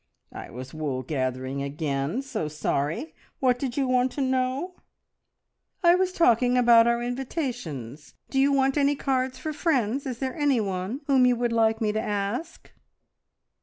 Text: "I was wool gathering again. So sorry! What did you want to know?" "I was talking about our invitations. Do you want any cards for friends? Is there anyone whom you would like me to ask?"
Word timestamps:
"I 0.33 0.49
was 0.49 0.73
wool 0.73 1.03
gathering 1.03 1.61
again. 1.61 2.23
So 2.23 2.47
sorry! 2.47 3.13
What 3.39 3.59
did 3.59 3.77
you 3.77 3.87
want 3.87 4.11
to 4.13 4.21
know?" 4.21 4.73
"I 5.83 5.93
was 5.93 6.11
talking 6.11 6.57
about 6.57 6.87
our 6.87 7.03
invitations. 7.03 8.15
Do 8.31 8.39
you 8.39 8.51
want 8.51 8.79
any 8.79 8.95
cards 8.95 9.37
for 9.37 9.53
friends? 9.53 10.07
Is 10.07 10.17
there 10.17 10.35
anyone 10.35 11.01
whom 11.05 11.27
you 11.27 11.35
would 11.35 11.53
like 11.53 11.81
me 11.81 11.91
to 11.91 12.01
ask?" 12.01 12.71